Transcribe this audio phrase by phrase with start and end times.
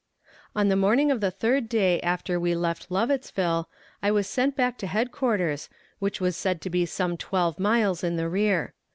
[0.55, 3.65] On the morning of the third day after we left Lovettsville
[4.01, 8.15] I was sent back to headquarters, which was said to be some twelve miles in
[8.15, 8.73] the rear.